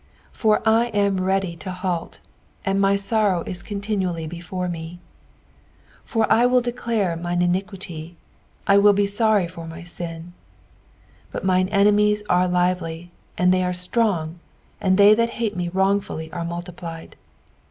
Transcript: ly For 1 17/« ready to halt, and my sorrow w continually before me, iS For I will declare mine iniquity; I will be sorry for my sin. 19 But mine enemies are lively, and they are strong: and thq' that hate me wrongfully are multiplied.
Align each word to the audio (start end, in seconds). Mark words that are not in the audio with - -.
ly 0.03 0.07
For 0.31 0.61
1 0.65 0.93
17/« 0.93 1.19
ready 1.23 1.55
to 1.57 1.69
halt, 1.71 2.21
and 2.65 2.81
my 2.81 2.95
sorrow 2.95 3.41
w 3.43 3.61
continually 3.63 4.25
before 4.25 4.67
me, 4.67 4.93
iS 4.97 6.09
For 6.09 6.25
I 6.33 6.47
will 6.47 6.59
declare 6.59 7.15
mine 7.15 7.43
iniquity; 7.43 8.17
I 8.65 8.79
will 8.79 8.93
be 8.93 9.05
sorry 9.05 9.47
for 9.47 9.67
my 9.67 9.83
sin. 9.83 10.33
19 11.31 11.31
But 11.31 11.45
mine 11.45 11.67
enemies 11.69 12.23
are 12.31 12.47
lively, 12.47 13.11
and 13.37 13.53
they 13.53 13.61
are 13.63 13.73
strong: 13.73 14.39
and 14.81 14.97
thq' 14.97 15.15
that 15.17 15.29
hate 15.37 15.55
me 15.55 15.69
wrongfully 15.69 16.31
are 16.33 16.45
multiplied. 16.45 17.15